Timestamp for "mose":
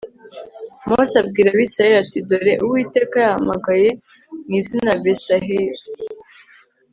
0.89-1.15